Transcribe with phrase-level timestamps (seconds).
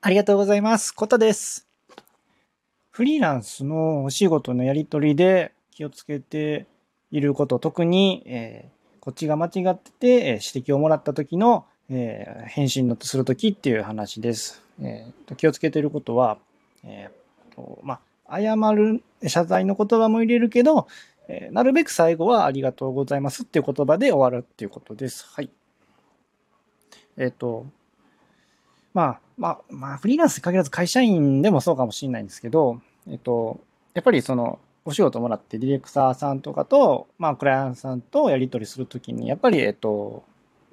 [0.00, 0.92] ありがとうございます。
[0.92, 1.66] ことです。
[2.90, 6.66] フリーランスのお仕事のやり取りで気をつけて
[7.10, 14.62] いること、特に、えーこっちが間違ってて、え指摘をもらった時の、えー返信のする時っていう話です。
[14.80, 16.38] えー気をつけていることは、
[16.84, 17.98] えーとま、
[18.30, 20.86] 謝る、謝罪の言葉も入れるけど、
[21.26, 25.26] えーなるべく最後はありがとうございますっていう言葉で終わるっていうことです。
[25.32, 25.50] はい。
[27.16, 27.66] えっ、と、
[28.98, 33.60] まあ、まあ、まあ、フリーランスに限らず会社員でもそうかもしれないんですけど、えっと、
[33.94, 40.24] やっぱりその、お仕事もらってディレクターさんとかと、まあ、クライアントさんとやり取りするときに、やっぱり、えっと、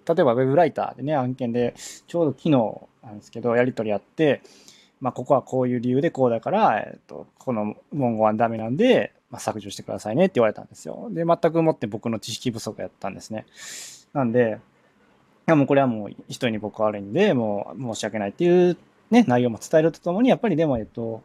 [0.08, 1.76] 例えばウェブライターでね、案件で、
[2.08, 2.50] ちょうど昨日
[3.04, 4.42] なんですけど、やり取りあって、
[5.02, 11.10] まあ、ここはこういう理由でこうだから、えっと、この文言はダメなんで、まあ、削除してくださいねって言われたんですよ。
[11.12, 13.46] で、全くもって僕の知識不足やったんですね。
[14.14, 14.58] なんで、
[15.46, 18.78] やもうこれはもう人に僕は悪いんで、もう申し訳ないっていう
[19.12, 21.24] ね、内容も伝えるとともに、やっぱりでも、えっと、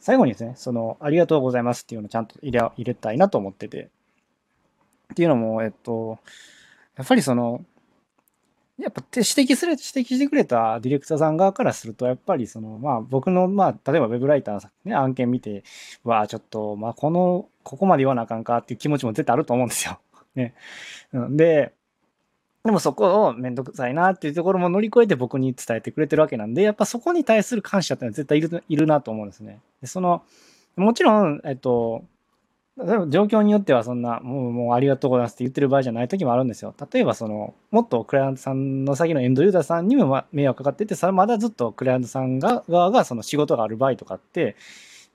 [0.00, 3.88] 最後にですね、その、ありがとうございますっていうのをちゃんと入れ入れたいなと思ってて。
[5.12, 6.18] っていうのも、えっと、
[6.96, 7.64] やっぱりその、
[8.78, 15.64] やっぱ指摘する、指摘してくれたディレクターさん側からすると、やっぱりその、まあ僕の、まあ、例えばウェブライターさんね、案件見て、
[16.04, 19.98] わあちょっと、まあこの、ここまで言わなあかんかっていう気持ちも絶対あると思うんですよ。
[20.36, 20.54] ね。
[21.16, 21.72] んで、
[22.64, 29.60] でもそこをめんどくさいなっていうところも乗り越えて僕に伝えてくれてるわけなんで、やっぱそこに対する感謝っていうのは絶対いるいるなと思うんですね。
[29.80, 30.22] でその、
[30.76, 32.04] もちろん、えっと、
[32.78, 36.74] 例えば状況によってはそんな、もう、もうありがとうございますって言ってる場合じゃない時もあるんですよ。
[36.92, 44.54] 例えばその、もっとクライアントさんの先のエンドユーザーさんにも迷惑かかってて、それまだずっとクライアントさんが側がその仕事がある場合とかって、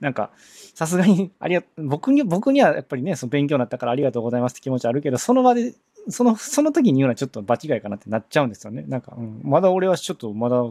[0.01, 0.31] なんか、
[0.75, 5.73] さすがに、ありが、僕に、僕にはやっぱりね、その勉強になったからありがとうございますって気持ちあるけど、その場で、
[6.09, 8.83] その、その時に言うのはちょっと場違いかなってなっちゃうんですよね。
[8.87, 10.63] なんか、うん、まだ俺はちょっと、まだ、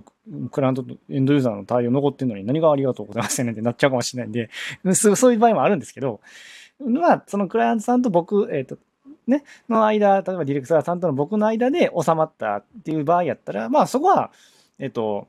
[0.51, 4.51] クライアントとエンドユーザーの対応残ってんのに何がありがとうございますねってなっちゃうかもしれないんで、
[4.95, 6.21] そういう場合もあるんですけど、
[6.81, 8.77] まあ、そのクライアントさんと僕、えっ、と、
[9.27, 14.33] ね、の間、例えばディレクターさんとの僕の間で収まったっていう場合やったら、まあそこは、
[14.79, 15.29] えっ、と、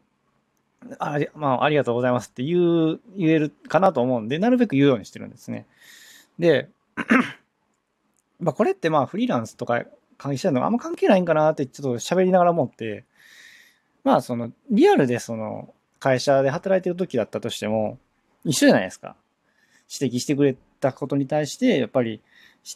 [1.00, 2.58] あり,、まあ、ありがとうございますって言
[2.94, 5.66] う、言えるかなと思うんで、なるべく言うようにしてるんですね。
[6.40, 6.69] で、
[8.39, 9.83] まあこれってまあフリーランスとか
[10.17, 13.05] 会社のあんま関係ないんかなってちょっと喋りながら思って、
[14.03, 17.97] まあそのリアルでその会社で働いてる時だったとしても
[18.44, 19.16] 一緒じゃないですか。
[19.99, 22.21] 指摘してくれたことに対してやっぱり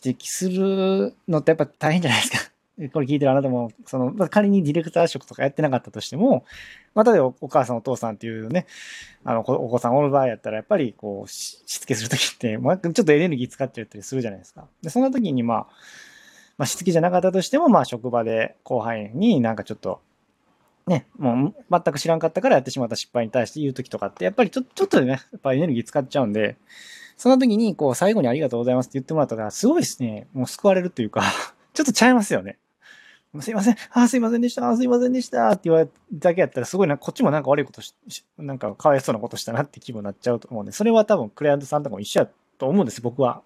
[0.04, 2.52] 指摘するのってやっぱ大変じゃないですか。
[2.94, 6.46] これ聞いてるあなたも、その、仮にディレクター職とかやってなかったとしても、
[6.94, 8.68] まあ、例えばお母さんお父さんっていうね、
[9.24, 14.68] あの、お子さんおる場合やったら、やっぱりこう、しつけするときって、まあ、ちょっとエネルギー使っちゃったりするじゃないですか。
[14.84, 15.68] で、そんな時にまあ、
[16.58, 20.02] まあ、しつけじゃなかったとしても、まあ、職場で後輩になんかちょっと、
[20.86, 26.58] ね、もう全く知らんかったからやってしまった失敗に対して言うときとかって、やっぱりちょちょっとね、やっぱエネルギー使っちゃうんで、
[27.18, 31.24] その時に、こう、最後にありがとうございますって言ってもらったら、すごいですね、もう救われるというか、
[31.74, 32.58] ちょっとちゃいますよね。
[33.42, 37.94] すいません、あすいませんでした、あーすいませんでしたって言われただけやったら、すごいな、こっちもなんか悪いことし、
[38.38, 43.42] なんかかわいそうなことしたなって気分になっちゃうと思うんで、それは多分クライアントさんとかも一緒やと思うんです、僕は。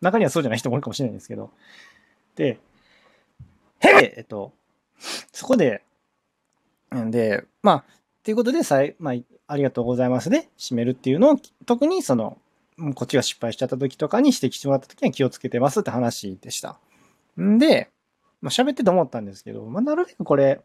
[0.00, 1.50] 中にはそうじゃない人もいるかもしれないんですけど。
[2.36, 2.58] で、
[3.80, 4.52] で、えっと、
[5.32, 5.82] そこで、
[6.94, 7.84] んで、まあ、
[8.22, 9.14] ということで、さい、まあ、
[9.46, 12.38] ありがとうございますで、締めるっていうのを、特にその、
[12.94, 16.78] こっちが失敗しちゃった時とかに指摘してもらった時には気をつけてますって話でした。
[17.40, 17.90] んで、
[18.40, 20.60] まあ、喋ってて思ったんですけど、まあ、なるべくこれ、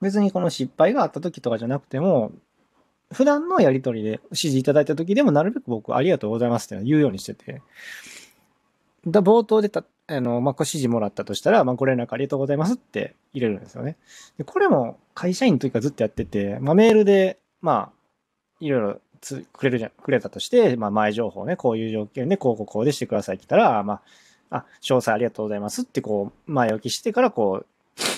[0.00, 2.32] 別にこの失敗があった時とかじゃなくても、
[3.12, 7.62] 普段のやりとりで指示いただいた時でもなるべく僕ありがとうございますって言うようにしてて、
[9.06, 13.96] だ冒頭でた、あの、まあ、ご指示もらったとしたら、まあ、ご連絡ありがとうございますって入れるんですよね。
[14.38, 17.92] で、これも会社員の時からずっとやってて、まあ、メールで、まあ、
[18.60, 24.02] いろいろつくれるじゃん、くれたとして、まあ、前情報ね、こういう条件で、こうこうこうでしてくださいって言ったら、まあ、
[24.50, 27.66] あ、詳細ありがとうございますってこう、前置きしてからこう、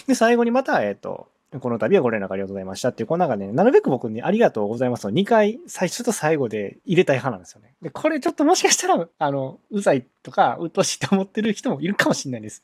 [0.06, 1.28] で、最後にまた、えっ、と、
[1.61, 7.75] この度はご連絡ありがとうございましたっていう、この中で、ね、なるべく僕にありがとうございますを2回、最初と最後で入れたい派なんですよね。
[7.80, 12.63] で、これちょっともしかしたら、あの、うざいとか、うっとしいと思ってる人もいるかもしれないです。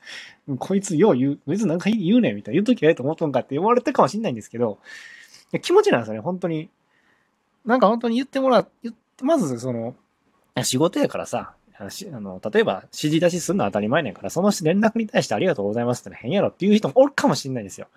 [0.58, 4.78] こいつよう言う、別になんか言うねんみたいな、言うときはええと思っとんかって言われたかもしれないんですけど、
[5.62, 6.68] 気持ちなんですよね、本当に。
[7.64, 9.94] なんか本当に言ってもらう、言って、まずその、
[10.62, 11.88] 仕事やからさ、あ
[12.20, 17.88] の、例えば指示出しするのは当たり前ねんから、その連絡に対してありがとうございますっての変やろっていう人もおるかもしれないんですよ。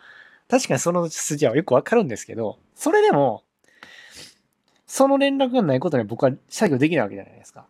[0.50, 3.44] 確かにその筋はよくわかるんですけど、それでも、
[4.88, 7.66] その連絡がないことに僕は作業できないわけじゃないですか。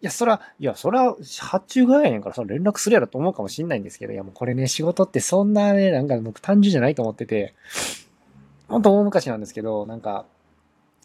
[0.00, 7.54] いや、そら、いや、そら、発注側やねんから、その連絡するやろと思うかもしれないんですけど、いや、もうこれね、仕事ってそんなね、なんか僕単純じゃないと思ってて、
[8.68, 10.26] 本当大昔なんですけど、なんか、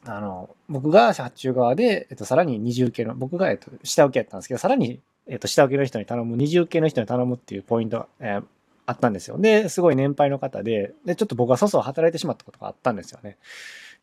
[0.06, 8.44] あの、僕が発注側で、えっと、さらに二重系の、僕が、えっと、下請けやったんですけど、さらに、えっと、下請けの人に頼む、二重系の人に頼むっていうポイントが、えー、
[8.88, 9.38] あったんですよ。
[9.38, 13.38] で、すごい年配の方で、で、ちょっと僕は粗々働いてしまったことがあったんですよね。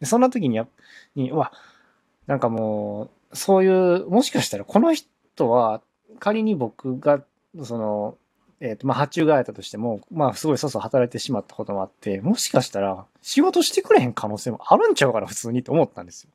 [0.01, 0.61] で、そんな時に、
[1.17, 1.53] に、うわ、
[2.27, 5.83] なんかもう、そういう、もしかしたらこの人は、
[6.21, 7.23] 仮に僕が、
[7.63, 8.17] その、
[8.61, 16.31] えっ、ー、と、まあ、発注がやったとしても、まあ、すごいそうそう働いてしまったこともあって、もしかしたら仕事してくれへん可能性もあるんちゃうかな、普通にと思ったんですよ。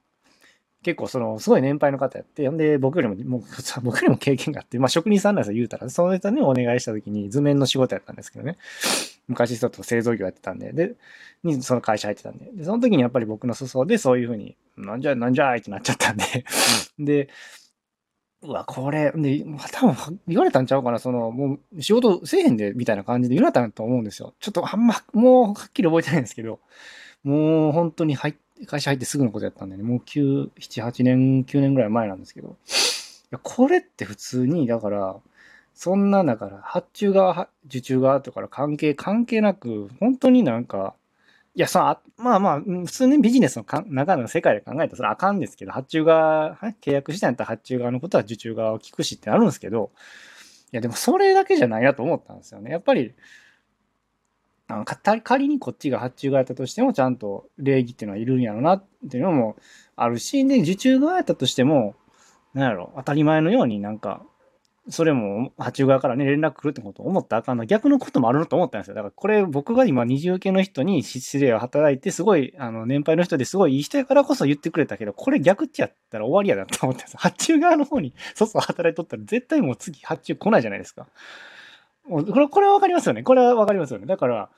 [0.83, 3.41] 結構、その、すごい年配の方やって、んで、僕よりも、もう、
[3.83, 5.89] 僕よりも経験があって、まあ、職人さんなんですよ、言うたら。
[5.89, 8.57] その人にお願いした時に図面の仕事やったんですけどね。
[9.29, 10.95] 昔、ちょっと製造業やってたんで、で、
[11.43, 12.51] に、その会社入ってたんで。
[12.53, 16.25] で、その時にやっぱり僕の裾想でそういうふうに、なんじゃ、なんじゃいってなっちゃったんで
[16.99, 17.29] で、
[18.43, 24.33] うわ、これ、で、多分言われたんちゃうかな、その、もう仕事せえへんで、みたいな感じで言われたんと思うんですよ。
[24.39, 26.59] ちょっとあんま、もうはっきり覚えてないんですけど、
[27.23, 28.35] もう本当に入っ
[28.65, 32.51] 会社入ってすぐのことやったんでね、もう9、7、8年、9年ぐらい前なんですけど、い
[33.31, 35.17] や、これって普通に、だから、
[35.73, 40.95] そんな、だから、発注側、受注側とか関係、関係なく、本当になんか、
[41.55, 49.91] いや、さ、まあまあ、普通にビジネスのか中の世界で考えたらそれあかんですけど、発注側、契約したんやったら発注側のことは受注側を聞くしってなるんですけど、
[50.71, 52.71] いや、でもそれだけじゃないなと思ったんですよね。
[52.71, 53.13] やっぱり、
[54.67, 59.55] あの仮にこっちが発注側やったとしても、ちゃんと礼儀っていうのはいるんやろなっていうのも
[59.95, 61.93] あるし、で、受注側やったとしても、
[62.55, 64.25] なんやろ、当たり前のようになんか、
[64.89, 67.65] それも発注側からね、連絡来るってこと思ったらあかんの。
[67.65, 68.95] 逆のこともあるのと思ったんですよ。
[68.95, 77.19] だからこれ僕が今二重系の人に失礼を働いて、すごい、あの、年配の人ですごいいい人やからこそ言ってくれたけど、これ逆っちやったら終わりやなと思ったんですよ。
[77.21, 81.07] 発注側の方に、そそ働いとったら絶対もう次発注来ないじゃないですか。
[82.05, 83.23] もうこれ、これはわかりますよね。
[83.23, 84.05] これはわかりますよね。
[84.05, 84.49] だから、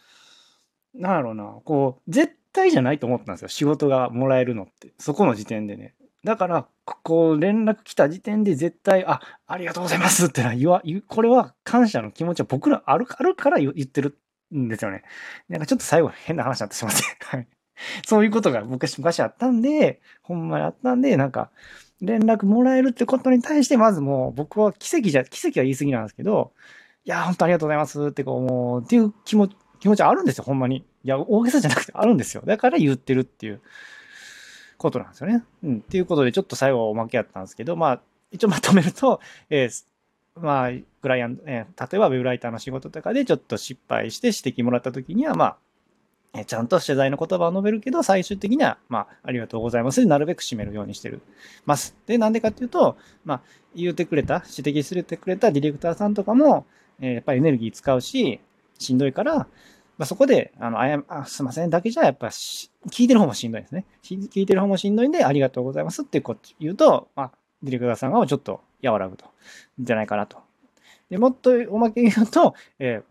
[0.95, 3.47] なんだろうな、こう、絶対じゃないと思ったんですよ。
[3.49, 4.93] 仕事がもらえるのって。
[4.97, 5.93] そこの時点でね。
[6.25, 6.67] だから、
[7.03, 14.17] こう、連絡来た時点で絶対、あ、ありがとうございますってのは言わ、これは感謝の気持ちは僕らある、あるから言ってる
[14.53, 15.03] んですよね。
[15.47, 17.03] なんかちょっと最後変な話になってしまって。
[17.25, 17.47] はい。
[18.07, 21.51] そういうことが昔、昔あったんで、ほんまにあったんで、なんか、
[22.01, 26.53] 連絡もらえるってことに対して、まずもう僕は奇跡じゃ、奇跡は言い過ぎなんですけど、
[27.03, 30.77] いや、本当ありがとうございますってこう、もう、っていう気持ち、気持ちあるんですよ、ほんまに。
[30.77, 32.41] いや、大げさじゃなくてあるんですよ。
[32.43, 33.61] だから言ってるっていう
[34.77, 35.43] ことなんですよね。
[35.63, 35.77] うん。
[35.77, 38.01] っていうことで、ちょっと最後おまけやったんですけど、まあ、
[38.31, 39.19] 一応まとめると、
[39.49, 39.85] えー、
[40.39, 40.69] まあ、
[41.01, 45.57] クライアント、えー、例えばウェブライターの仕事とかでちょっと失敗して指摘もらった時には、まあ、
[46.33, 51.21] えー、ちゃんと謝罪の言葉を述べるけど、最終的には、まあ、ありがとうございますで、なるべく締めるようにしてる
[51.65, 51.95] ます。
[52.05, 53.41] で、なんでかっていうと、まあ、
[53.75, 56.65] 言うてくれた、指摘してくれたディレクターさんとかも、
[56.99, 58.39] えー、やっぱりエネルギー使うし、
[58.77, 59.47] しんどいから、
[59.97, 63.85] まあ、そこで、あの、あや、あ、すいませんだけじゃ、やっぱし聞いてる方もしんどいですね。
[64.03, 67.31] 聞いてる方もしんどいんで、ありがとうございますってこ言うと、まあ、
[67.63, 69.25] ディレクターさんがちょっと和らぐと、
[69.79, 70.37] じゃないかなと。
[71.09, 73.01] で、もっとおまけに言うと、え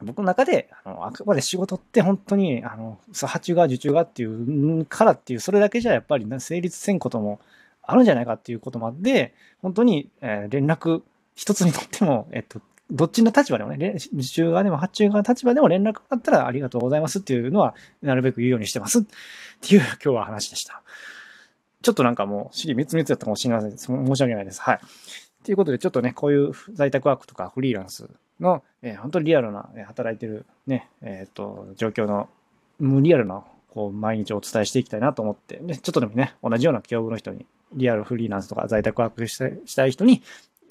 [0.00, 7.40] ー、僕の中で、あの、あくまで仕事って本当に、あの、発注が受注がっていうからっていう、それだけじゃやっぱり成立せんことも
[7.82, 11.02] あるんじゃないかっていうこともあって、本当に、えー、連絡
[11.34, 12.60] 一つにとっても、えっと、
[12.90, 19.02] どっちの立場でもね、受注側でも発注側の立場でも連絡があったらありがとうございますっていうのは、なるべく言うようにしてますっ
[19.60, 20.82] ていう今日は話でした。
[21.82, 23.78] ちょっとなんかもう、尻滅裂だったかもしれません。
[23.78, 24.60] 申し訳ないです。
[24.60, 24.80] はい。
[25.44, 28.08] ということで、ちょっとね、こういう在宅ワークとかフリーランス
[28.40, 32.28] の、えー、本当にリアルな、え、働いてるね、えっ、と、状況の、
[32.78, 40.22] 無リアルな、こう、毎日お伝えしていきたいなと思って、ね、ちょっとでもね、同じような境遇の人に、リアルフリーランスとか在宅ワークしたい人に、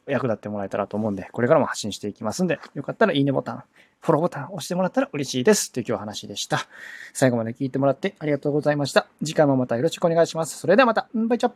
[0.08, 3.64] 役立ってもらえたらと思うんで、これからも発信していきますんで、よかったらいいねボタン、
[4.02, 5.72] フォローボタン押してもらったら嬉しいです。
[5.72, 6.68] という今日話でした。
[7.14, 9.08] 最後まで聞いてもらってありがとうございました。
[9.24, 10.58] 次回もまたよろしくお願いします。
[10.58, 11.52] それではまた、バイチャ